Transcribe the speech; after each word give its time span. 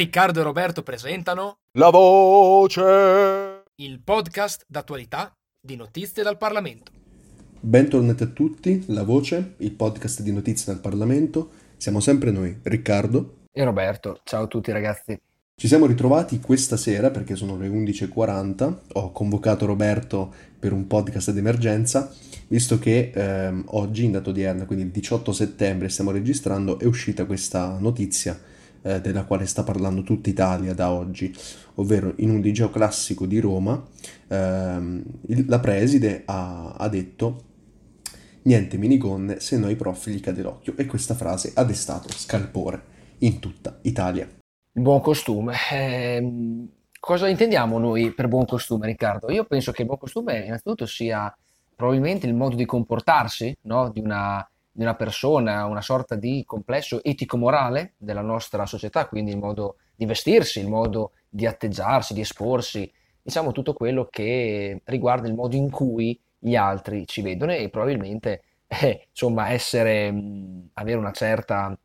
Riccardo 0.00 0.40
e 0.40 0.44
Roberto 0.44 0.82
presentano 0.82 1.58
La 1.72 1.90
voce! 1.90 3.64
il 3.82 4.00
podcast 4.02 4.64
d'attualità 4.66 5.30
di 5.60 5.76
notizie 5.76 6.22
dal 6.22 6.38
Parlamento. 6.38 6.90
Bentornati 7.60 8.22
a 8.22 8.26
tutti, 8.28 8.82
La 8.86 9.02
Voce, 9.02 9.56
il 9.58 9.72
podcast 9.72 10.22
di 10.22 10.32
notizie 10.32 10.72
dal 10.72 10.80
Parlamento. 10.80 11.50
Siamo 11.76 12.00
sempre 12.00 12.30
noi, 12.30 12.60
Riccardo. 12.62 13.40
E 13.52 13.62
Roberto, 13.62 14.20
ciao 14.24 14.44
a 14.44 14.46
tutti 14.46 14.72
ragazzi. 14.72 15.20
Ci 15.54 15.68
siamo 15.68 15.84
ritrovati 15.84 16.40
questa 16.40 16.78
sera 16.78 17.10
perché 17.10 17.36
sono 17.36 17.58
le 17.58 17.68
11.40. 17.68 18.76
Ho 18.94 19.12
convocato 19.12 19.66
Roberto 19.66 20.32
per 20.58 20.72
un 20.72 20.86
podcast 20.86 21.30
d'emergenza, 21.32 22.10
visto 22.48 22.78
che 22.78 23.12
ehm, 23.14 23.64
oggi, 23.72 24.04
in 24.04 24.12
data 24.12 24.30
odierna, 24.30 24.64
quindi 24.64 24.86
il 24.86 24.92
18 24.92 25.30
settembre, 25.30 25.90
stiamo 25.90 26.10
registrando, 26.10 26.78
è 26.78 26.86
uscita 26.86 27.26
questa 27.26 27.76
notizia 27.78 28.48
eh, 28.82 29.00
della 29.00 29.24
quale 29.24 29.46
sta 29.46 29.62
parlando 29.62 30.02
tutta 30.02 30.28
Italia 30.30 30.74
da 30.74 30.90
oggi, 30.90 31.34
ovvero 31.76 32.14
in 32.16 32.30
un 32.30 32.40
liceo 32.40 32.70
classico 32.70 33.26
di 33.26 33.38
Roma 33.40 33.82
ehm, 34.28 35.02
il- 35.28 35.44
la 35.48 35.58
preside 35.60 36.22
ha, 36.26 36.72
ha 36.72 36.88
detto 36.88 37.44
niente 38.42 38.76
minigonne 38.78 39.40
se 39.40 39.58
noi 39.58 39.76
prof 39.76 40.08
gli 40.08 40.20
cade 40.20 40.42
l'occhio 40.42 40.74
e 40.76 40.86
questa 40.86 41.14
frase 41.14 41.52
ha 41.54 41.64
destato 41.64 42.08
scalpore 42.10 42.82
in 43.18 43.38
tutta 43.38 43.78
Italia. 43.82 44.28
Buon 44.72 45.00
costume. 45.00 45.54
Ehm, 45.72 46.68
cosa 46.98 47.28
intendiamo 47.28 47.78
noi 47.78 48.12
per 48.12 48.28
buon 48.28 48.46
costume, 48.46 48.86
Riccardo? 48.86 49.30
Io 49.30 49.44
penso 49.44 49.72
che 49.72 49.82
il 49.82 49.86
buon 49.86 49.98
costume 49.98 50.44
innanzitutto 50.44 50.86
sia 50.86 51.34
probabilmente 51.74 52.26
il 52.26 52.34
modo 52.34 52.56
di 52.56 52.64
comportarsi, 52.64 53.54
no? 53.62 53.90
Di 53.90 54.00
una, 54.00 54.48
di 54.72 54.82
una 54.82 54.94
persona, 54.94 55.64
una 55.64 55.80
sorta 55.82 56.14
di 56.14 56.44
complesso 56.46 57.02
etico-morale 57.02 57.94
della 57.96 58.22
nostra 58.22 58.66
società, 58.66 59.06
quindi 59.06 59.30
il 59.32 59.38
modo 59.38 59.76
di 59.94 60.06
vestirsi, 60.06 60.60
il 60.60 60.68
modo 60.68 61.12
di 61.28 61.46
atteggiarsi, 61.46 62.14
di 62.14 62.20
esporsi, 62.20 62.90
diciamo 63.22 63.52
tutto 63.52 63.74
quello 63.74 64.06
che 64.10 64.80
riguarda 64.84 65.28
il 65.28 65.34
modo 65.34 65.56
in 65.56 65.70
cui 65.70 66.18
gli 66.38 66.56
altri 66.56 67.06
ci 67.06 67.20
vedono 67.22 67.52
e 67.52 67.68
probabilmente, 67.68 68.42
eh, 68.66 69.08
insomma, 69.10 69.50
essere, 69.50 70.10
mh, 70.10 70.70
avere 70.74 70.98
una 70.98 71.12
certa 71.12 71.76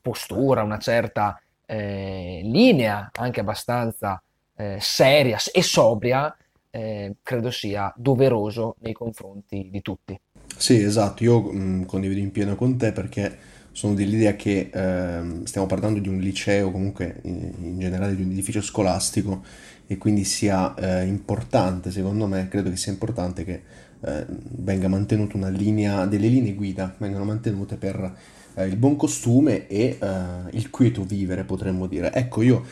postura, 0.00 0.62
una 0.62 0.78
certa 0.78 1.40
eh, 1.66 2.40
linea 2.44 3.10
anche 3.14 3.40
abbastanza 3.40 4.22
eh, 4.56 4.78
seria 4.80 5.38
e 5.52 5.62
sobria, 5.62 6.34
eh, 6.70 7.16
credo 7.22 7.50
sia 7.50 7.92
doveroso 7.96 8.76
nei 8.80 8.92
confronti 8.92 9.68
di 9.70 9.82
tutti. 9.82 10.18
Sì, 10.60 10.82
esatto, 10.82 11.22
io 11.22 11.40
mh, 11.52 11.86
condivido 11.86 12.20
in 12.20 12.32
pieno 12.32 12.56
con 12.56 12.76
te 12.76 12.90
perché 12.92 13.36
sono 13.70 13.94
dell'idea 13.94 14.34
che 14.34 14.70
ehm, 14.72 15.44
stiamo 15.44 15.66
parlando 15.68 16.00
di 16.00 16.08
un 16.08 16.18
liceo, 16.18 16.70
comunque 16.72 17.20
in, 17.22 17.52
in 17.62 17.78
generale 17.78 18.16
di 18.16 18.22
un 18.22 18.30
edificio 18.32 18.60
scolastico 18.60 19.42
e 19.86 19.96
quindi 19.98 20.24
sia 20.24 20.74
eh, 20.74 21.04
importante, 21.06 21.90
secondo 21.92 22.26
me, 22.26 22.48
credo 22.48 22.70
che 22.70 22.76
sia 22.76 22.90
importante 22.90 23.44
che 23.44 23.62
eh, 24.00 24.26
venga 24.28 24.88
mantenuta 24.88 25.36
una 25.36 25.48
linea, 25.48 26.06
delle 26.06 26.26
linee 26.28 26.54
guida 26.54 26.92
vengano 26.98 27.24
mantenute 27.24 27.76
per 27.76 28.12
eh, 28.54 28.66
il 28.66 28.76
buon 28.76 28.96
costume 28.96 29.68
e 29.68 29.96
eh, 30.00 30.16
il 30.50 30.70
quieto 30.70 31.04
vivere, 31.04 31.44
potremmo 31.44 31.86
dire. 31.86 32.12
Ecco, 32.12 32.42
io 32.42 32.64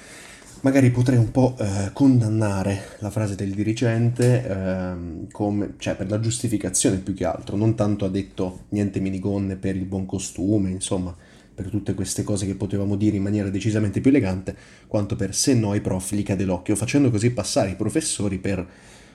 magari 0.67 0.91
potrei 0.91 1.17
un 1.17 1.31
po' 1.31 1.55
eh, 1.61 1.91
condannare 1.92 2.97
la 2.98 3.11
frase 3.11 3.36
del 3.36 3.53
dirigente 3.53 4.45
ehm, 4.45 5.31
come, 5.31 5.75
cioè 5.78 5.95
per 5.95 6.11
la 6.11 6.19
giustificazione 6.19 6.97
più 6.97 7.14
che 7.14 7.25
altro, 7.25 7.56
non 7.56 7.77
tanto 7.77 8.05
ha 8.05 8.08
detto 8.08 8.64
niente 8.70 8.98
minigonne 8.98 9.55
per 9.55 9.77
il 9.77 9.84
buon 9.84 10.06
costume, 10.06 10.70
insomma, 10.70 11.14
per 11.55 11.70
tutte 11.70 11.95
queste 11.95 12.25
cose 12.25 12.47
che 12.47 12.56
potevamo 12.56 12.97
dire 12.97 13.14
in 13.14 13.23
maniera 13.23 13.48
decisamente 13.48 14.00
più 14.00 14.11
elegante, 14.11 14.56
quanto 14.89 15.14
per 15.14 15.36
se 15.36 15.55
no 15.55 15.70
ai 15.70 15.80
prof 15.80 16.13
gli 16.14 16.24
cade 16.24 16.45
l'occhio, 16.45 16.74
facendo 16.74 17.11
così 17.11 17.30
passare 17.30 17.70
i 17.70 17.77
professori 17.77 18.39
per 18.39 18.67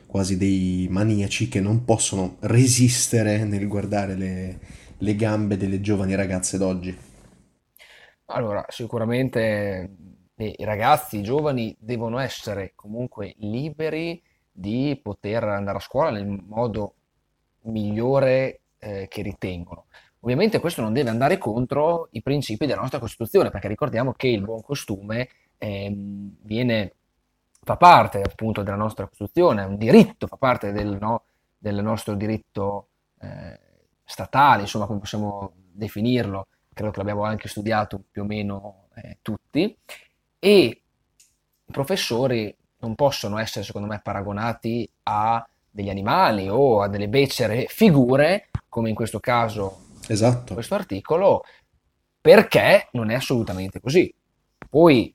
quasi 0.07 0.37
dei 0.37 0.87
maniaci 0.89 1.49
che 1.49 1.59
non 1.59 1.83
possono 1.83 2.37
resistere 2.39 3.43
nel 3.43 3.67
guardare 3.67 4.15
le, 4.15 4.59
le 4.97 5.15
gambe 5.17 5.57
delle 5.57 5.81
giovani 5.81 6.15
ragazze 6.15 6.57
d'oggi. 6.57 6.97
Allora, 8.27 8.63
sicuramente 8.69 9.89
eh, 10.41 10.55
i 10.57 10.63
ragazzi, 10.63 11.17
i 11.17 11.21
giovani 11.21 11.75
devono 11.79 12.17
essere 12.17 12.73
comunque 12.73 13.35
liberi 13.37 14.21
di 14.51 14.99
poter 15.01 15.43
andare 15.43 15.77
a 15.77 15.81
scuola 15.81 16.09
nel 16.09 16.25
modo 16.25 16.95
migliore 17.61 18.61
eh, 18.79 19.07
che 19.07 19.21
ritengono. 19.21 19.85
Ovviamente 20.21 20.59
questo 20.59 20.81
non 20.81 20.93
deve 20.93 21.11
andare 21.11 21.37
contro 21.37 22.07
i 22.11 22.23
principi 22.23 22.65
della 22.65 22.81
nostra 22.81 22.97
Costituzione, 22.99 23.51
perché 23.51 23.67
ricordiamo 23.67 24.13
che 24.13 24.27
il 24.27 24.41
buon 24.41 24.61
costume 24.61 25.29
ehm, 25.59 26.37
viene, 26.41 26.93
fa 27.61 27.77
parte 27.77 28.21
appunto 28.21 28.63
della 28.63 28.75
nostra 28.75 29.05
Costituzione, 29.05 29.61
è 29.61 29.65
un 29.65 29.77
diritto, 29.77 30.25
fa 30.25 30.37
parte 30.37 30.71
del, 30.71 30.97
no, 30.99 31.23
del 31.57 31.83
nostro 31.83 32.15
diritto 32.15 32.87
eh, 33.19 33.59
statale, 34.03 34.61
insomma, 34.61 34.87
come 34.87 34.99
possiamo 34.99 35.53
definirlo, 35.71 36.47
credo 36.73 36.91
che 36.91 36.97
l'abbiamo 36.97 37.23
anche 37.23 37.47
studiato 37.47 38.01
più 38.09 38.23
o 38.23 38.25
meno 38.25 38.87
eh, 38.95 39.17
tutti, 39.21 39.75
e 40.43 40.81
i 41.65 41.71
professori 41.71 42.53
non 42.79 42.95
possono 42.95 43.37
essere, 43.37 43.63
secondo 43.63 43.87
me, 43.87 44.01
paragonati 44.03 44.89
a 45.03 45.47
degli 45.69 45.89
animali 45.89 46.49
o 46.49 46.81
a 46.81 46.87
delle 46.87 47.07
becere 47.07 47.67
figure, 47.67 48.49
come 48.67 48.89
in 48.89 48.95
questo 48.95 49.19
caso 49.19 49.81
Esatto. 50.07 50.55
questo 50.55 50.73
articolo, 50.73 51.43
perché 52.19 52.87
non 52.93 53.11
è 53.11 53.13
assolutamente 53.13 53.79
così. 53.79 54.11
Poi 54.67 55.13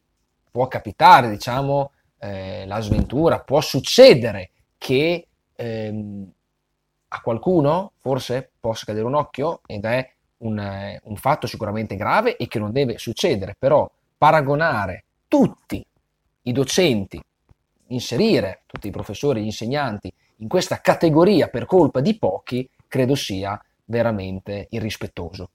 può 0.48 0.68
capitare, 0.68 1.28
diciamo, 1.28 1.90
eh, 2.20 2.64
la 2.64 2.80
sventura, 2.80 3.40
può 3.40 3.60
succedere 3.60 4.52
che 4.78 5.26
ehm, 5.56 6.32
a 7.08 7.20
qualcuno 7.20 7.92
forse 8.00 8.52
possa 8.60 8.84
cadere 8.86 9.06
un 9.06 9.14
occhio 9.14 9.62
ed 9.66 9.84
è 9.84 10.08
un, 10.38 10.56
eh, 10.60 11.00
un 11.02 11.16
fatto 11.16 11.48
sicuramente 11.48 11.96
grave 11.96 12.36
e 12.36 12.46
che 12.46 12.60
non 12.60 12.70
deve 12.70 12.96
succedere, 12.96 13.56
però 13.58 13.90
paragonare 14.16 15.05
tutti 15.28 15.84
i 16.42 16.52
docenti, 16.52 17.20
inserire 17.88 18.62
tutti 18.66 18.88
i 18.88 18.92
professori, 18.92 19.42
gli 19.42 19.46
insegnanti 19.46 20.12
in 20.38 20.48
questa 20.48 20.80
categoria 20.80 21.48
per 21.48 21.66
colpa 21.66 22.00
di 22.00 22.16
pochi, 22.18 22.68
credo 22.88 23.14
sia 23.14 23.60
veramente 23.86 24.66
irrispettoso. 24.70 25.50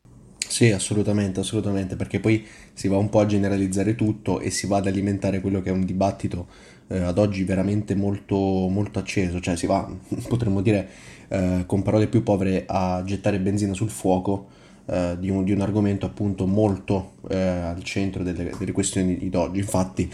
Sì, 0.47 0.69
assolutamente, 0.71 1.39
assolutamente, 1.39 1.95
perché 1.95 2.19
poi 2.19 2.45
si 2.73 2.89
va 2.89 2.97
un 2.97 3.09
po' 3.09 3.19
a 3.19 3.25
generalizzare 3.25 3.95
tutto 3.95 4.41
e 4.41 4.49
si 4.49 4.67
va 4.67 4.77
ad 4.77 4.87
alimentare 4.87 5.39
quello 5.39 5.61
che 5.61 5.69
è 5.69 5.73
un 5.73 5.85
dibattito 5.85 6.47
eh, 6.87 6.99
ad 6.99 7.17
oggi 7.17 7.45
veramente 7.45 7.95
molto, 7.95 8.35
molto 8.35 8.99
acceso, 8.99 9.39
cioè 9.39 9.55
si 9.55 9.65
va, 9.65 9.89
potremmo 10.27 10.61
dire, 10.61 10.89
eh, 11.29 11.63
con 11.65 11.83
parole 11.83 12.07
più 12.07 12.21
povere, 12.21 12.65
a 12.67 13.01
gettare 13.05 13.39
benzina 13.39 13.73
sul 13.73 13.89
fuoco 13.89 14.59
eh, 14.85 15.17
di 15.19 15.29
un, 15.29 15.43
di 15.43 15.51
un 15.51 15.61
argomento 15.61 16.05
appunto 16.05 16.45
molto 16.47 17.13
eh, 17.29 17.37
al 17.37 17.83
centro 17.83 18.23
delle, 18.23 18.51
delle 18.57 18.71
questioni 18.71 19.17
di 19.17 19.29
oggi. 19.35 19.59
Infatti, 19.59 20.11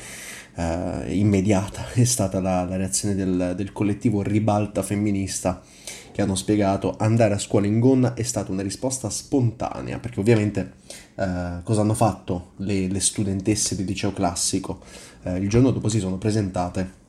eh, 0.55 1.15
immediata 1.15 1.91
è 1.93 2.03
stata 2.03 2.39
la, 2.39 2.65
la 2.65 2.75
reazione 2.75 3.15
del, 3.15 3.53
del 3.55 3.71
collettivo 3.71 4.21
Ribalta 4.21 4.83
Femminista 4.83 5.61
che 6.11 6.23
hanno 6.23 6.35
spiegato 6.35 6.95
andare 6.97 7.35
a 7.35 7.37
scuola 7.37 7.67
in 7.67 7.79
gonna 7.79 8.15
è 8.15 8.23
stata 8.23 8.51
una 8.51 8.63
risposta 8.63 9.07
spontanea, 9.07 9.99
perché 9.99 10.19
ovviamente 10.19 10.73
eh, 11.13 11.59
cosa 11.61 11.81
hanno 11.81 11.93
fatto 11.93 12.53
le, 12.57 12.87
le 12.87 12.99
studentesse 12.99 13.75
del 13.75 13.85
liceo 13.85 14.11
classico? 14.13 14.79
Eh, 15.21 15.37
il 15.37 15.47
giorno 15.47 15.69
dopo 15.69 15.89
si 15.89 15.99
sono 15.99 16.17
presentate 16.17 17.05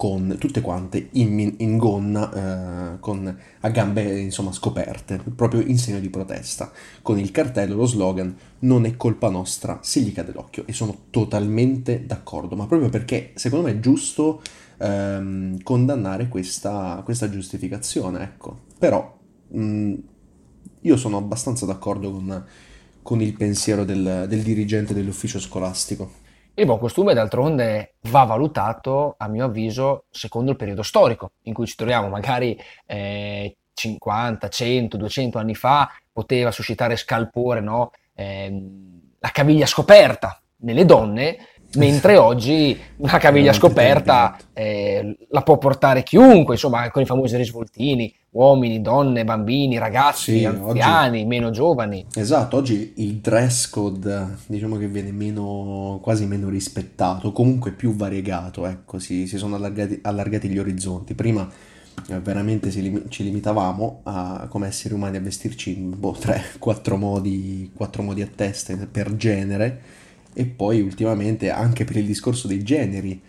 con 0.00 0.36
tutte 0.38 0.62
quante 0.62 1.10
in, 1.12 1.56
in 1.58 1.76
gonna, 1.76 2.94
eh, 2.94 3.00
con, 3.00 3.38
a 3.60 3.68
gambe 3.68 4.18
insomma 4.18 4.50
scoperte, 4.50 5.20
proprio 5.36 5.60
in 5.60 5.76
segno 5.76 6.00
di 6.00 6.08
protesta, 6.08 6.72
con 7.02 7.18
il 7.18 7.30
cartello, 7.30 7.76
lo 7.76 7.84
slogan 7.84 8.34
non 8.60 8.86
è 8.86 8.96
colpa 8.96 9.28
nostra 9.28 9.80
se 9.82 10.00
gli 10.00 10.14
cade 10.14 10.32
l'occhio 10.32 10.62
e 10.66 10.72
sono 10.72 10.96
totalmente 11.10 12.06
d'accordo, 12.06 12.56
ma 12.56 12.66
proprio 12.66 12.88
perché 12.88 13.32
secondo 13.34 13.66
me 13.66 13.72
è 13.72 13.80
giusto 13.80 14.40
ehm, 14.78 15.62
condannare 15.62 16.28
questa, 16.28 17.02
questa 17.04 17.28
giustificazione, 17.28 18.22
ecco. 18.22 18.60
Però 18.78 19.18
mh, 19.48 19.94
io 20.80 20.96
sono 20.96 21.18
abbastanza 21.18 21.66
d'accordo 21.66 22.10
con, 22.10 22.44
con 23.02 23.20
il 23.20 23.34
pensiero 23.34 23.84
del, 23.84 24.24
del 24.26 24.40
dirigente 24.40 24.94
dell'ufficio 24.94 25.38
scolastico. 25.38 26.19
Il 26.54 26.66
buon 26.66 26.78
costume, 26.78 27.14
d'altronde, 27.14 27.94
va 28.02 28.24
valutato, 28.24 29.14
a 29.16 29.28
mio 29.28 29.44
avviso, 29.46 30.04
secondo 30.10 30.50
il 30.50 30.56
periodo 30.56 30.82
storico 30.82 31.32
in 31.42 31.54
cui 31.54 31.66
ci 31.66 31.76
troviamo. 31.76 32.08
Magari 32.08 32.58
eh, 32.86 33.56
50, 33.72 34.48
100, 34.48 34.96
200 34.96 35.38
anni 35.38 35.54
fa 35.54 35.90
poteva 36.12 36.50
suscitare 36.50 36.96
scalpore, 36.96 37.60
no? 37.60 37.92
Ehm, 38.14 39.14
la 39.20 39.30
caviglia 39.30 39.66
scoperta 39.66 40.40
nelle 40.62 40.84
donne, 40.84 41.38
mentre 41.74 42.16
oggi 42.16 42.78
una 42.96 43.18
caviglia 43.18 43.52
scoperta 43.52 44.36
eh, 44.52 45.16
la 45.28 45.42
può 45.42 45.58
portare 45.58 46.02
chiunque, 46.02 46.54
insomma, 46.54 46.90
con 46.90 47.02
i 47.02 47.06
famosi 47.06 47.36
risvoltini, 47.36 48.12
uomini, 48.30 48.80
donne, 48.80 49.24
bambini, 49.24 49.78
ragazzi, 49.78 50.38
sì, 50.38 50.44
anziani, 50.44 51.18
oggi, 51.18 51.26
meno 51.26 51.50
giovani. 51.50 52.06
Esatto, 52.14 52.56
oggi 52.56 52.94
il 52.96 53.16
dress 53.16 53.68
code 53.68 54.36
diciamo 54.46 54.76
che 54.76 54.88
viene 54.88 55.12
meno, 55.12 55.98
quasi 56.02 56.26
meno 56.26 56.48
rispettato, 56.48 57.32
comunque 57.32 57.72
più 57.72 57.94
variegato, 57.94 58.66
ecco, 58.66 58.98
si, 58.98 59.26
si 59.26 59.38
sono 59.38 59.54
allargati, 59.56 60.00
allargati, 60.02 60.48
gli 60.48 60.58
orizzonti. 60.58 61.14
Prima 61.14 61.48
eh, 62.08 62.18
veramente 62.18 62.70
ci, 62.70 63.04
ci 63.08 63.22
limitavamo 63.22 64.00
a, 64.04 64.46
come 64.48 64.66
esseri 64.66 64.94
umani 64.94 65.16
a 65.16 65.20
vestirci 65.20 65.76
in 65.76 65.98
boh, 65.98 66.16
3-4 66.18 66.96
modi, 66.96 67.70
modi 67.98 68.22
a 68.22 68.28
testa 68.34 68.76
per 68.90 69.14
genere 69.14 69.98
e 70.32 70.44
poi 70.46 70.80
ultimamente 70.80 71.50
anche 71.50 71.84
per 71.84 71.96
il 71.96 72.06
discorso 72.06 72.46
dei 72.46 72.62
generi 72.62 73.20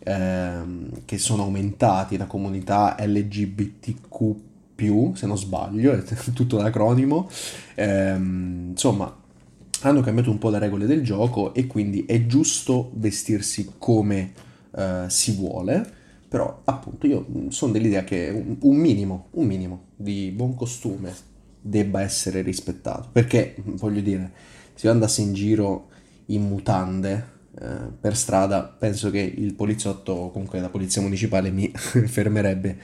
ehm, 0.00 1.04
che 1.04 1.18
sono 1.18 1.42
aumentati, 1.44 2.16
la 2.16 2.26
comunità 2.26 2.96
LGBTQ 2.98 4.46
se 5.14 5.26
non 5.26 5.36
sbaglio, 5.36 5.92
è 5.92 6.02
tutto 6.32 6.56
l'acronimo, 6.56 7.28
ehm, 7.74 8.68
insomma 8.70 9.12
hanno 9.82 10.00
cambiato 10.00 10.30
un 10.30 10.38
po' 10.38 10.50
le 10.50 10.58
regole 10.58 10.86
del 10.86 11.02
gioco 11.02 11.52
e 11.52 11.66
quindi 11.66 12.04
è 12.04 12.26
giusto 12.26 12.90
vestirsi 12.94 13.72
come 13.78 14.32
eh, 14.76 15.04
si 15.08 15.32
vuole, 15.32 15.84
però 16.28 16.60
appunto 16.64 17.06
io 17.06 17.26
sono 17.48 17.72
dell'idea 17.72 18.04
che 18.04 18.28
un, 18.32 18.56
un, 18.60 18.76
minimo, 18.76 19.26
un 19.32 19.46
minimo 19.46 19.80
di 19.96 20.32
buon 20.34 20.54
costume 20.54 21.12
debba 21.60 22.02
essere 22.02 22.42
rispettato, 22.42 23.08
perché 23.10 23.56
voglio 23.58 24.00
dire, 24.00 24.30
se 24.74 24.86
io 24.86 24.92
andassi 24.92 25.22
in 25.22 25.32
giro 25.32 25.88
in 26.28 26.42
mutande 26.42 27.36
eh, 27.60 27.90
per 28.00 28.16
strada, 28.16 28.62
penso 28.62 29.10
che 29.10 29.20
il 29.20 29.54
poliziotto, 29.54 30.30
comunque 30.30 30.60
la 30.60 30.68
polizia 30.68 31.02
municipale, 31.02 31.50
mi 31.50 31.70
fermerebbe 31.74 32.78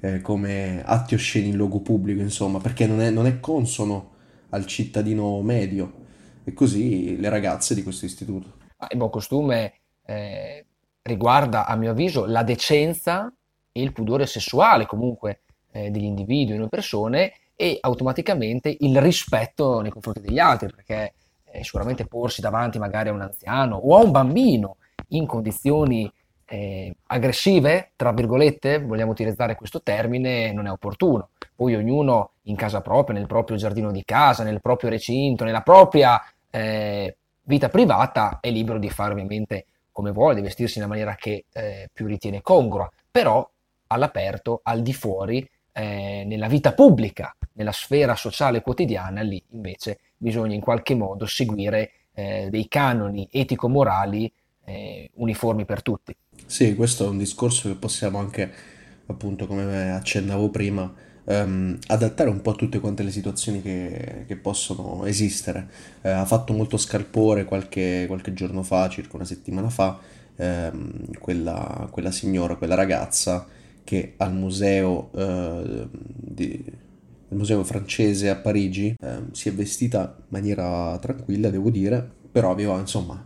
eh, 0.00 0.20
come 0.20 0.82
atti 0.84 1.14
osceni 1.14 1.48
in 1.48 1.56
luogo 1.56 1.80
pubblico, 1.80 2.20
insomma, 2.20 2.58
perché 2.58 2.86
non 2.86 3.00
è, 3.00 3.10
non 3.10 3.26
è 3.26 3.40
consono 3.40 4.12
al 4.50 4.66
cittadino 4.66 5.40
medio. 5.42 5.98
E 6.44 6.52
così 6.52 7.18
le 7.18 7.28
ragazze 7.28 7.74
di 7.74 7.82
questo 7.82 8.06
istituto. 8.06 8.56
il 8.90 8.96
buon 8.96 9.10
costume 9.10 9.72
eh, 10.06 10.64
riguarda, 11.02 11.66
a 11.66 11.76
mio 11.76 11.90
avviso, 11.90 12.24
la 12.24 12.42
decenza 12.42 13.32
e 13.72 13.82
il 13.82 13.92
pudore 13.92 14.26
sessuale 14.26 14.86
comunque 14.86 15.42
eh, 15.72 15.90
degli 15.90 16.04
individui, 16.04 16.56
delle 16.56 16.68
persone 16.68 17.32
e 17.54 17.78
automaticamente 17.80 18.74
il 18.80 19.00
rispetto 19.00 19.80
nei 19.80 19.90
confronti 19.90 20.20
degli 20.20 20.38
altri, 20.38 20.70
perché 20.74 21.12
eh, 21.52 21.64
sicuramente 21.64 22.06
porsi 22.06 22.40
davanti 22.40 22.78
magari 22.78 23.08
a 23.08 23.12
un 23.12 23.20
anziano 23.20 23.76
o 23.76 23.96
a 23.96 24.02
un 24.02 24.10
bambino 24.10 24.76
in 25.08 25.26
condizioni 25.26 26.10
eh, 26.52 26.94
aggressive, 27.06 27.92
tra 27.94 28.12
virgolette, 28.12 28.80
vogliamo 28.80 29.12
utilizzare 29.12 29.54
questo 29.54 29.82
termine, 29.82 30.52
non 30.52 30.66
è 30.66 30.70
opportuno. 30.70 31.28
Poi 31.54 31.76
ognuno 31.76 32.32
in 32.42 32.56
casa 32.56 32.80
propria, 32.80 33.16
nel 33.16 33.28
proprio 33.28 33.56
giardino 33.56 33.92
di 33.92 34.04
casa, 34.04 34.42
nel 34.42 34.60
proprio 34.60 34.90
recinto, 34.90 35.44
nella 35.44 35.60
propria 35.60 36.20
eh, 36.50 37.16
vita 37.42 37.68
privata, 37.68 38.38
è 38.40 38.50
libero 38.50 38.78
di 38.78 38.90
fare 38.90 39.12
ovviamente 39.12 39.66
come 39.92 40.10
vuole, 40.10 40.34
di 40.34 40.40
vestirsi 40.40 40.78
nella 40.78 40.90
maniera 40.90 41.14
che 41.14 41.44
eh, 41.52 41.88
più 41.92 42.06
ritiene 42.06 42.42
congrua, 42.42 42.90
però 43.10 43.48
all'aperto, 43.88 44.60
al 44.62 44.82
di 44.82 44.92
fuori, 44.92 45.48
eh, 45.72 46.24
nella 46.26 46.48
vita 46.48 46.72
pubblica, 46.72 47.34
nella 47.54 47.72
sfera 47.72 48.14
sociale 48.16 48.62
quotidiana, 48.62 49.22
lì 49.22 49.42
invece 49.50 50.00
bisogna 50.16 50.54
in 50.54 50.60
qualche 50.60 50.94
modo 50.94 51.26
seguire 51.26 51.92
eh, 52.12 52.48
dei 52.50 52.68
canoni 52.68 53.28
etico-morali 53.30 54.32
eh, 54.64 55.10
uniformi 55.14 55.64
per 55.64 55.82
tutti. 55.82 56.14
Sì, 56.46 56.74
questo 56.74 57.06
è 57.06 57.08
un 57.08 57.18
discorso 57.18 57.68
che 57.68 57.74
possiamo 57.74 58.18
anche, 58.18 58.50
appunto, 59.06 59.46
come 59.46 59.92
accennavo 59.92 60.50
prima, 60.50 60.92
ehm, 61.24 61.78
adattare 61.86 62.28
un 62.28 62.40
po' 62.40 62.50
a 62.50 62.54
tutte 62.54 62.80
quante 62.80 63.02
le 63.02 63.10
situazioni 63.10 63.62
che, 63.62 64.24
che 64.26 64.36
possono 64.36 65.04
esistere. 65.06 65.68
Eh, 66.02 66.10
ha 66.10 66.24
fatto 66.24 66.52
molto 66.52 66.76
scalpore 66.76 67.44
qualche, 67.44 68.04
qualche, 68.06 68.32
giorno 68.32 68.62
fa, 68.62 68.88
circa 68.88 69.16
una 69.16 69.24
settimana 69.24 69.68
fa, 69.68 69.98
ehm, 70.36 71.18
quella, 71.18 71.88
quella, 71.90 72.10
signora, 72.10 72.56
quella 72.56 72.74
ragazza 72.74 73.46
che 73.84 74.14
al 74.16 74.34
museo 74.34 75.10
eh, 75.14 75.88
di 75.92 76.64
al 77.30 77.36
museo 77.36 77.62
francese 77.62 78.28
a 78.28 78.36
Parigi, 78.36 78.94
eh, 79.00 79.22
si 79.32 79.48
è 79.48 79.52
vestita 79.52 80.16
in 80.18 80.24
maniera 80.28 80.98
tranquilla, 80.98 81.48
devo 81.48 81.70
dire, 81.70 82.08
però 82.30 82.50
aveva 82.50 82.78
insomma 82.78 83.24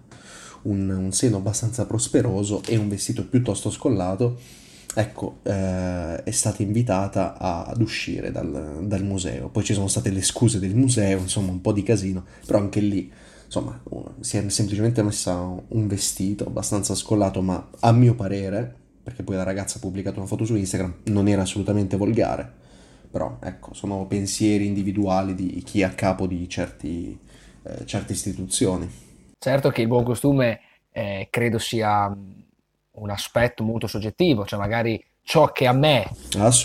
un, 0.63 0.89
un 0.89 1.13
seno 1.13 1.39
abbastanza 1.39 1.87
prosperoso 1.87 2.63
e 2.67 2.77
un 2.77 2.89
vestito 2.89 3.27
piuttosto 3.27 3.71
scollato. 3.71 4.39
Ecco, 4.97 5.39
eh, 5.43 6.23
è 6.23 6.31
stata 6.31 6.63
invitata 6.63 7.37
a, 7.37 7.65
ad 7.65 7.81
uscire 7.81 8.31
dal, 8.31 8.81
dal, 8.83 9.03
museo. 9.03 9.49
Poi 9.49 9.65
ci 9.65 9.73
sono 9.73 9.89
state 9.89 10.11
le 10.11 10.23
scuse 10.23 10.59
del 10.59 10.75
museo, 10.77 11.19
insomma, 11.19 11.51
un 11.51 11.63
po' 11.63 11.73
di 11.73 11.83
casino, 11.83 12.25
però 12.47 12.59
anche 12.59 12.81
lì, 12.81 13.11
insomma, 13.47 13.81
si 14.21 14.37
è 14.37 14.49
semplicemente 14.51 15.03
messa 15.03 15.35
un 15.35 15.87
vestito 15.89 16.45
abbastanza 16.47 16.95
scollato, 16.95 17.41
ma 17.41 17.71
a 17.81 17.91
mio 17.91 18.15
parere, 18.15 18.83
perché 19.05 19.23
poi 19.23 19.37
la 19.37 19.45
ragazza 19.45 19.77
ha 19.77 19.81
pubblicato 19.81 20.19
una 20.19 20.27
foto 20.27 20.45
su 20.45 20.57
Instagram, 20.57 21.03
non 21.05 21.29
era 21.29 21.43
assolutamente 21.43 21.97
volgare 21.97 22.63
però 23.15 23.37
ecco, 23.41 23.75
sono 23.75 24.07
pensieri 24.07 24.67
individuali 24.67 25.37
di 25.37 25.63
chi 25.65 25.83
è 25.83 25.85
a 25.85 25.91
capo 25.91 26.27
di 26.27 26.49
certi, 26.49 27.17
eh, 27.63 27.87
certe 27.87 28.13
istituzioni. 28.13 28.91
Certo 29.39 29.71
che 29.71 29.83
il 29.83 29.87
buon 29.87 30.03
costume 30.03 30.59
eh, 30.91 31.29
credo 31.31 31.59
sia 31.61 32.07
un 32.09 33.11
aspetto 33.11 33.63
molto 33.63 33.87
soggettivo, 33.87 34.45
cioè 34.45 34.59
magari 34.59 35.01
ciò 35.23 35.53
che 35.53 35.69
a 35.69 35.73
me 35.73 36.11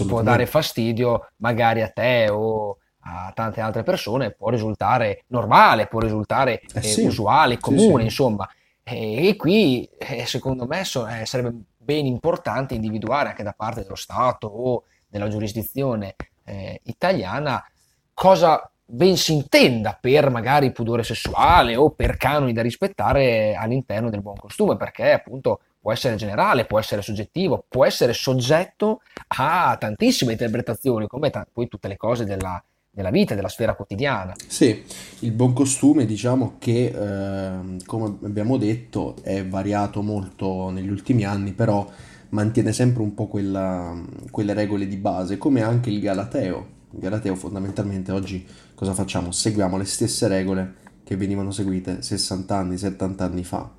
può 0.07 0.24
dare 0.24 0.47
fastidio, 0.47 1.30
magari 1.36 1.83
a 1.83 1.89
te 1.89 2.30
o 2.31 2.80
a 3.01 3.31
tante 3.36 3.62
altre 3.62 3.83
persone 3.83 4.31
può 4.31 4.50
risultare 4.50 5.25
normale, 5.27 5.86
può 5.86 6.00
risultare 6.00 6.62
eh, 6.74 6.81
sì. 6.81 7.03
usuale, 7.03 7.59
comune, 7.59 7.86
sì, 7.86 7.97
sì. 7.97 8.03
insomma. 8.06 8.50
E, 8.81 9.27
e 9.27 9.36
qui 9.36 9.88
eh, 10.00 10.25
secondo 10.25 10.65
me 10.65 10.83
so, 10.83 11.06
eh, 11.06 11.27
sarebbe 11.27 11.53
ben 11.89 12.06
importante 12.06 12.75
individuare 12.75 13.30
anche 13.30 13.41
da 13.41 13.56
parte 13.57 13.81
dello 13.81 13.95
Stato 13.95 14.45
o 14.45 14.83
della 15.07 15.27
giurisdizione 15.27 16.15
eh, 16.44 16.80
italiana 16.83 17.65
cosa 18.13 18.69
ben 18.86 19.18
si 19.18 19.33
intenda 19.33 19.97
per 20.00 20.30
magari 20.30 20.71
pudore 20.71 21.01
sessuale 21.01 21.75
o 21.75 21.89
per 21.89 22.18
canoni 22.18 22.53
da 22.53 22.62
rispettare 22.62 23.56
all'interno 23.56 24.12
del 24.12 24.21
buon 24.21 24.36
costume, 24.36 24.77
perché 24.77 25.13
appunto 25.13 25.62
può 25.80 25.91
essere 25.91 26.15
generale, 26.15 26.65
può 26.65 26.77
essere 26.77 27.01
soggettivo, 27.01 27.65
può 27.68 27.86
essere 27.86 28.13
soggetto 28.13 29.01
a 29.38 29.75
tantissime 29.80 30.33
interpretazioni, 30.33 31.07
come 31.07 31.31
t- 31.31 31.47
poi 31.51 31.68
tutte 31.68 31.88
le 31.88 31.97
cose 31.97 32.24
della, 32.25 32.63
della 33.00 33.12
vita, 33.12 33.34
della 33.34 33.48
sfera 33.48 33.75
quotidiana. 33.75 34.36
Sì, 34.46 34.84
il 35.20 35.32
buon 35.32 35.53
costume 35.53 36.06
diciamo 36.06 36.56
che, 36.60 36.94
eh, 36.94 37.77
come 37.86 38.18
abbiamo 38.24 38.58
detto, 38.58 39.15
è 39.22 39.46
variato 39.46 40.01
molto 40.01 40.70
negli 40.70 40.89
ultimi 40.89 41.24
anni, 41.24 41.53
però 41.53 41.89
mantiene 42.29 42.74
sempre 42.74 43.01
un 43.01 43.13
po' 43.13 43.27
quella, 43.27 43.98
quelle 44.32 44.53
regole 44.53 44.86
di 44.86 44.98
base, 44.98 45.38
come 45.38 45.62
anche 45.62 45.89
il 45.89 46.01
Galateo. 46.01 46.77
Il 46.91 47.00
Galateo 47.00 47.36
fondamentalmente 47.36 48.12
oggi 48.12 48.46
cosa 48.75 48.94
facciamo? 48.94 49.32
Seguiamo 49.32 49.77
le 49.77 49.86
stesse 49.86 50.27
regole 50.27 50.74
che 51.06 51.15
venivano 51.15 51.51
seguite 51.51 52.01
60 52.01 52.56
anni, 52.56 52.77
70 52.77 53.24
anni 53.24 53.44
fa. 53.46 53.70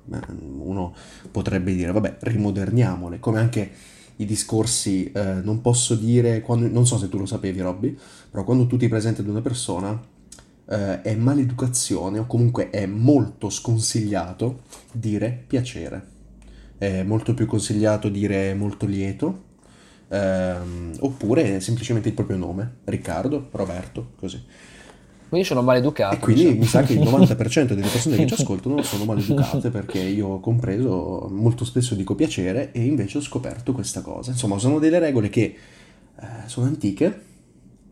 Uno 0.57 0.93
potrebbe 1.29 1.75
dire, 1.75 1.91
vabbè, 1.91 2.17
rimoderniamole, 2.21 3.19
come 3.19 3.39
anche 3.39 3.71
i 4.17 4.25
discorsi, 4.25 5.11
eh, 5.11 5.41
non 5.43 5.61
posso 5.61 5.95
dire, 5.95 6.41
quando, 6.41 6.67
non 6.67 6.85
so 6.85 6.97
se 6.97 7.09
tu 7.09 7.17
lo 7.17 7.25
sapevi 7.25 7.61
Robby, 7.61 7.97
però 8.29 8.43
quando 8.43 8.67
tu 8.67 8.77
ti 8.77 8.87
presenti 8.87 9.21
ad 9.21 9.27
una 9.27 9.41
persona 9.41 9.99
eh, 10.69 11.01
è 11.01 11.15
maleducazione 11.15 12.19
o 12.19 12.25
comunque 12.25 12.69
è 12.69 12.85
molto 12.85 13.49
sconsigliato 13.49 14.61
dire 14.91 15.43
piacere 15.47 16.19
è 16.81 17.03
molto 17.03 17.35
più 17.35 17.45
consigliato 17.45 18.09
dire 18.09 18.55
molto 18.55 18.87
lieto, 18.87 19.43
ehm, 20.07 20.95
oppure 21.01 21.59
semplicemente 21.59 22.07
il 22.07 22.15
proprio 22.15 22.37
nome, 22.37 22.77
Riccardo, 22.85 23.49
Roberto, 23.51 24.13
così. 24.17 24.43
Quindi 25.31 25.47
sono 25.47 25.61
maleducato. 25.61 26.13
E 26.13 26.19
quindi 26.19 26.41
diciamo. 26.41 26.59
mi 26.59 26.65
sa 26.65 26.83
che 26.83 26.91
il 26.91 26.99
90% 26.99 27.67
delle 27.67 27.87
persone 27.87 28.17
che 28.17 28.27
ci 28.27 28.33
ascoltano 28.41 28.81
sono 28.81 29.05
maleducate 29.05 29.69
perché 29.69 29.99
io 29.99 30.27
ho 30.27 30.39
compreso, 30.41 31.29
molto 31.31 31.63
spesso 31.63 31.95
dico 31.95 32.15
piacere 32.15 32.73
e 32.73 32.83
invece 32.83 33.19
ho 33.19 33.21
scoperto 33.21 33.71
questa 33.71 34.01
cosa. 34.01 34.31
Insomma, 34.31 34.57
sono 34.57 34.77
delle 34.77 34.99
regole 34.99 35.29
che 35.29 35.55
eh, 36.19 36.25
sono 36.47 36.65
antiche, 36.65 37.17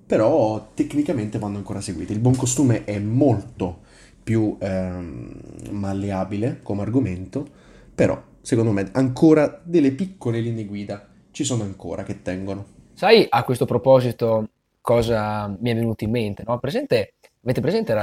però 0.06 0.72
tecnicamente 0.74 1.40
vanno 1.40 1.56
ancora 1.56 1.80
seguite. 1.80 2.12
Il 2.12 2.20
buon 2.20 2.36
costume 2.36 2.84
è 2.84 3.00
molto 3.00 3.84
più 4.22 4.58
ehm, 4.60 5.32
malleabile 5.70 6.60
come 6.62 6.82
argomento, 6.82 7.48
però 7.96 8.22
secondo 8.42 8.72
me, 8.72 8.90
ancora 8.92 9.62
delle 9.64 9.92
piccole 9.92 10.42
linee 10.42 10.66
guida 10.66 11.08
ci 11.32 11.46
sono 11.46 11.64
ancora 11.64 12.04
che 12.04 12.22
tengono. 12.22 12.66
Sai, 12.96 13.26
a 13.30 13.46
questo 13.46 13.64
proposito, 13.64 14.50
cosa 14.82 15.48
mi 15.48 15.72
è 15.72 15.74
venuto 15.74 16.04
in 16.04 16.10
mente? 16.10 16.44
No? 16.46 16.60
Presente, 16.60 17.14
avete 17.44 17.62
presente, 17.62 17.94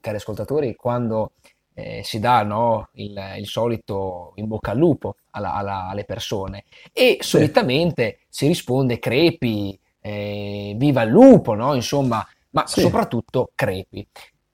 cari 0.00 0.16
ascoltatori, 0.16 0.74
quando 0.74 1.32
eh, 1.78 2.02
si 2.02 2.18
dà 2.18 2.42
no, 2.42 2.88
il, 2.94 3.16
il, 3.36 3.46
solito 3.46 4.32
in 4.36 4.48
bocca 4.48 4.72
al 4.72 4.78
lupo 4.78 5.16
alla, 5.30 5.54
alla, 5.54 5.88
alle 5.88 6.04
persone 6.04 6.64
e 6.92 7.18
sì. 7.20 7.28
solitamente 7.28 8.20
si 8.28 8.48
risponde 8.48 8.98
crepi, 8.98 9.78
eh, 10.00 10.74
viva 10.76 11.02
il 11.02 11.10
lupo, 11.10 11.54
no? 11.54 11.74
insomma, 11.74 12.26
ma 12.50 12.66
sì. 12.66 12.80
soprattutto 12.80 13.50
crepi. 13.54 14.06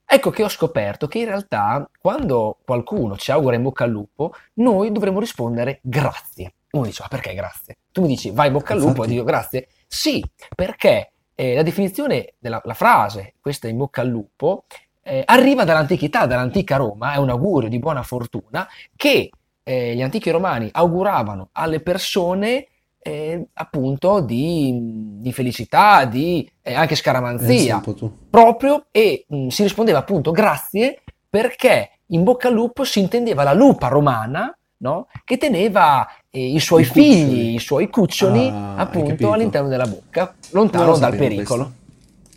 Ecco 0.06 0.30
che 0.30 0.44
ho 0.44 0.48
scoperto 0.48 1.06
che 1.06 1.18
in 1.18 1.24
realtà 1.24 1.88
quando 1.98 2.58
qualcuno 2.62 3.16
ci 3.16 3.30
augura 3.30 3.56
in 3.56 3.62
bocca 3.62 3.84
al 3.84 3.90
lupo, 3.90 4.34
noi 4.54 4.92
dovremmo 4.92 5.18
rispondere 5.18 5.80
grazie. 5.82 6.54
Uno 6.72 6.84
dice, 6.84 7.02
ma 7.02 7.08
perché 7.08 7.34
grazie? 7.34 7.78
Tu 7.90 8.02
mi 8.02 8.08
dici, 8.08 8.30
vai 8.30 8.48
in 8.48 8.52
bocca 8.52 8.74
al 8.74 8.80
lupo 8.80 9.04
e 9.04 9.06
dico 9.06 9.24
grazie? 9.24 9.68
Sì, 9.86 10.22
perché 10.54 11.13
eh, 11.34 11.54
la 11.54 11.62
definizione 11.62 12.34
della 12.38 12.60
frase, 12.74 13.34
questa 13.40 13.68
in 13.68 13.76
bocca 13.76 14.00
al 14.00 14.08
lupo, 14.08 14.64
eh, 15.02 15.22
arriva 15.24 15.64
dall'antichità, 15.64 16.26
dall'antica 16.26 16.76
Roma, 16.76 17.12
è 17.12 17.18
un 17.18 17.30
augurio 17.30 17.68
di 17.68 17.78
buona 17.78 18.02
fortuna 18.02 18.66
che 18.96 19.30
eh, 19.62 19.94
gli 19.94 20.02
antichi 20.02 20.30
romani 20.30 20.68
auguravano 20.72 21.50
alle 21.52 21.80
persone 21.80 22.68
eh, 22.98 23.48
appunto 23.52 24.20
di, 24.20 25.18
di, 25.20 25.32
felicità, 25.32 26.06
di 26.06 26.50
eh, 26.62 26.72
anche 26.72 26.94
scaramanzia, 26.94 27.82
proprio 28.30 28.86
e 28.90 29.26
mh, 29.28 29.48
si 29.48 29.62
rispondeva 29.62 29.98
appunto 29.98 30.30
grazie 30.30 31.02
perché 31.28 31.98
in 32.08 32.22
bocca 32.22 32.48
al 32.48 32.54
lupo 32.54 32.84
si 32.84 33.00
intendeva 33.00 33.42
la 33.42 33.52
lupa 33.52 33.88
romana 33.88 34.56
no? 34.84 35.06
che 35.24 35.38
teneva 35.38 36.06
eh, 36.30 36.54
i 36.54 36.60
suoi 36.60 36.82
I 36.82 36.84
figli, 36.84 37.24
cuccioli. 37.24 37.54
i 37.54 37.58
suoi 37.58 37.88
cuccioli 37.88 38.48
ah, 38.48 38.76
appunto 38.76 39.32
all'interno 39.32 39.68
della 39.68 39.86
bocca, 39.86 40.34
lontano 40.50 40.96
dal 40.98 41.16
pericolo. 41.16 41.62
Questo 41.64 41.82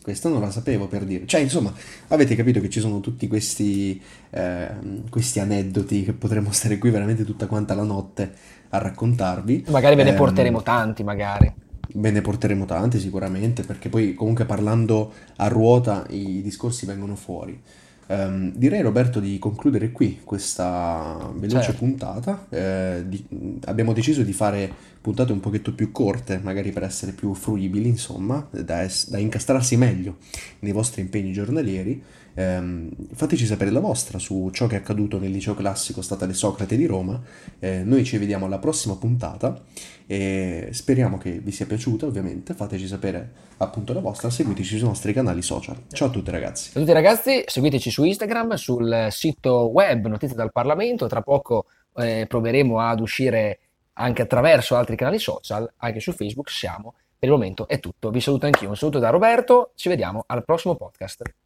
questa 0.08 0.30
non 0.30 0.40
la 0.40 0.52
sapevo 0.52 0.88
per 0.88 1.04
dire. 1.04 1.28
Cioè, 1.28 1.42
insomma, 1.42 1.74
avete 2.08 2.34
capito 2.34 2.62
che 2.62 2.70
ci 2.70 2.80
sono 2.80 3.02
tutti 3.02 3.28
questi, 3.28 4.02
eh, 4.30 4.70
questi 5.10 5.42
aneddoti 5.42 6.06
che 6.06 6.14
potremmo 6.14 6.54
stare 6.54 6.78
qui 6.78 6.92
veramente 6.92 7.26
tutta 7.26 7.46
quanta 7.46 7.76
la 7.76 7.84
notte 7.84 8.32
a 8.70 8.78
raccontarvi. 8.78 9.66
Magari 9.68 9.98
ve 9.98 10.04
ne 10.04 10.12
eh, 10.12 10.14
porteremo 10.14 10.64
tanti, 10.64 11.04
magari. 11.04 11.54
Ve 11.96 12.12
ne 12.12 12.22
porteremo 12.22 12.64
tanti 12.64 13.00
sicuramente, 13.00 13.64
perché 13.64 13.90
poi 13.90 14.14
comunque 14.14 14.46
parlando 14.46 15.12
a 15.36 15.50
ruota 15.50 16.06
i 16.08 16.42
discorsi 16.42 16.86
vengono 16.86 17.18
fuori. 17.18 17.62
Um, 18.10 18.54
direi 18.56 18.82
Roberto 18.82 19.20
di 19.20 19.38
concludere 19.38 19.92
qui 19.92 20.22
questa 20.24 21.30
veloce 21.36 21.64
certo. 21.64 21.80
puntata. 21.80 22.46
Eh, 22.50 23.04
di, 23.06 23.26
abbiamo 23.66 23.94
deciso 23.94 24.24
di 24.24 24.34
fare 24.34 24.72
puntate 25.02 25.32
un 25.32 25.40
pochetto 25.40 25.74
più 25.74 25.92
corte, 25.92 26.40
magari 26.42 26.72
per 26.72 26.84
essere 26.84 27.12
più 27.12 27.34
fruibili, 27.34 27.90
insomma, 27.90 28.48
da, 28.50 28.84
es- 28.84 29.10
da 29.10 29.18
incastrarsi 29.18 29.76
meglio 29.78 30.18
nei 30.60 30.72
vostri 30.72 31.02
impegni 31.02 31.34
giornalieri. 31.34 32.02
Eh, 32.38 32.90
fateci 33.14 33.48
sapere 33.48 33.72
la 33.72 33.80
vostra 33.80 34.20
su 34.20 34.52
ciò 34.54 34.68
che 34.68 34.76
è 34.76 34.78
accaduto 34.78 35.18
nel 35.18 35.32
liceo 35.32 35.56
classico 35.56 36.04
statale 36.04 36.34
Socrate 36.34 36.78
di 36.78 36.86
Roma. 36.86 37.20
Eh, 37.58 37.82
noi 37.84 38.06
ci 38.06 38.18
vediamo 38.18 38.46
alla 38.46 38.60
prossima 38.60 38.96
puntata 38.96 39.60
e 40.06 40.70
speriamo 40.72 41.18
che 41.18 41.40
vi 41.40 41.52
sia 41.52 41.66
piaciuta, 41.66 42.06
ovviamente. 42.06 42.54
Fateci 42.54 42.86
sapere 42.86 43.32
appunto 43.58 43.92
la 43.92 44.02
vostra, 44.02 44.30
seguiteci 44.30 44.78
sui 44.78 44.88
nostri 44.88 45.14
canali 45.14 45.42
social. 45.42 45.86
Ciao 45.92 46.10
a 46.10 46.12
tutti 46.12 46.30
ragazzi. 46.30 46.70
Ciao 46.72 46.84
a 46.84 46.86
tutti 46.86 46.94
ragazzi, 46.94 47.44
seguiteci 47.48 47.90
su 47.90 48.04
Instagram, 48.04 48.54
sul 48.54 49.08
sito 49.10 49.72
web 49.72 50.06
Notizie 50.06 50.36
dal 50.36 50.52
Parlamento. 50.52 51.08
Tra 51.08 51.24
poco 51.24 51.66
eh, 51.96 52.26
proveremo 52.28 52.80
ad 52.80 53.00
uscire 53.00 53.60
anche 53.94 54.22
attraverso 54.22 54.76
altri 54.76 54.96
canali 54.96 55.18
social, 55.18 55.68
anche 55.78 56.00
su 56.00 56.12
Facebook 56.12 56.52
siamo. 56.52 56.94
Per 57.18 57.28
il 57.28 57.34
momento 57.34 57.68
è 57.68 57.80
tutto. 57.80 58.12
Vi 58.12 58.22
saluto 58.22 58.46
anch'io. 58.46 58.70
Un 58.70 58.78
saluto 58.78 59.00
da 59.00 59.10
Roberto. 59.10 59.72
Ci 59.74 59.90
vediamo 59.90 60.24
al 60.28 60.46
prossimo 60.46 60.76
podcast. 60.76 61.34